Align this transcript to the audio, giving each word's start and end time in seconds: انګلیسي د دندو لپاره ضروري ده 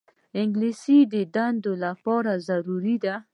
انګلیسي 0.41 0.97
د 1.13 1.15
دندو 1.35 1.73
لپاره 1.85 2.31
ضروري 2.47 2.95
ده 3.03 3.15